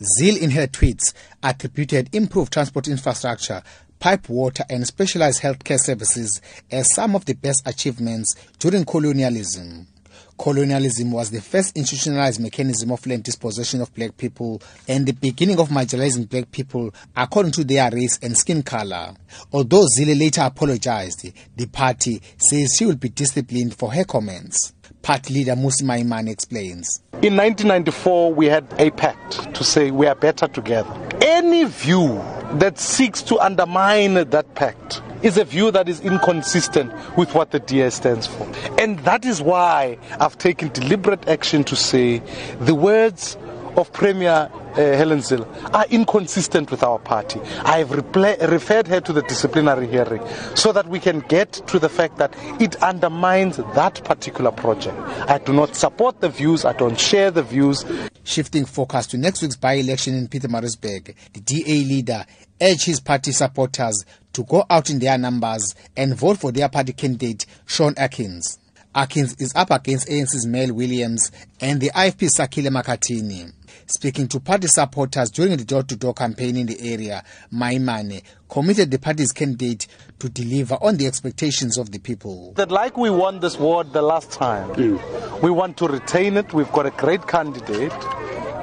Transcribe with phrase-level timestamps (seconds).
[0.00, 1.12] Zille in her tweets
[1.42, 3.62] attributed improved transport infrastructure,
[3.98, 6.40] pipe water and specialized healthcare services
[6.70, 9.88] as some of the best achievements during colonialism.
[10.38, 15.58] Colonialism was the first institutionalized mechanism of land dispossession of black people and the beginning
[15.58, 19.14] of marginalizing black people according to their race and skin color.
[19.52, 24.72] Although Zille later apologized, the party says she will be disciplined for her comments.
[25.02, 27.00] Party leader Mmusi Maimane explains.
[27.20, 30.88] In 1994, we had a pact to say we are better together.
[31.20, 32.22] Any view
[32.52, 37.58] that seeks to undermine that pact is a view that is inconsistent with what the
[37.58, 38.48] DA stands for.
[38.78, 42.22] And that is why I've taken deliberate action to say
[42.60, 43.36] the words
[43.76, 44.48] of Premier
[44.78, 47.40] Uh, Helen Zille are inconsistent with our party.
[47.64, 51.88] I have referred her to the disciplinary hearing so that we can get to the
[51.88, 54.96] fact that it undermines that particular project.
[55.28, 57.84] I do not support the views, I don't share the views.
[58.22, 62.24] Shifting focus to next week's by-election in Pietermaritzburg, the DA leader
[62.62, 66.92] urged his party supporters to go out in their numbers and vote for their party
[66.92, 68.60] candidate, Shaun Atkins.
[68.94, 73.54] Atkins is up against ANC's Mel Williams and the IFP Sakhile Makhathini.
[73.86, 79.32] Speaking to party supporters during the door-to-door campaign in the area, Maimane committed the party's
[79.32, 79.86] candidate
[80.18, 82.52] to deliver on the expectations of the people.
[82.56, 85.42] That like we won this ward the last time, mm.
[85.42, 86.52] we want to retain it.
[86.52, 87.92] We've got a great candidate.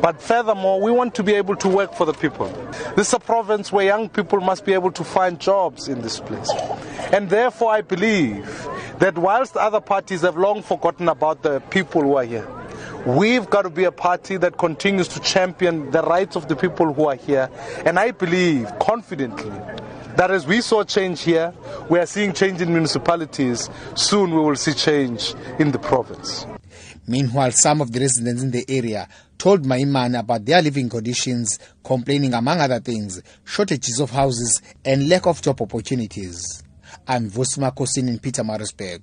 [0.00, 2.46] But furthermore, we want to be able to work for the people.
[2.94, 6.20] This is a province where young people must be able to find jobs in this
[6.20, 6.50] place.
[7.12, 8.46] And therefore, I believe
[9.00, 12.46] that whilst other parties have long forgotten about the people who are here,
[13.06, 16.92] We've got to be a party that continues to champion the rights of the people
[16.92, 17.48] who are here.
[17.84, 19.52] And I believe confidently
[20.16, 21.54] that as we saw change here,
[21.88, 23.70] we are seeing change in municipalities.
[23.94, 26.46] Soon we will see change in the province.
[27.06, 32.34] Meanwhile, some of the residents in the area told Maimane about their living conditions, complaining,
[32.34, 36.62] among other things, shortages of houses and lack of job opportunities.
[37.06, 39.00] I'm Vusi Makhosini in Pietermaritzburg.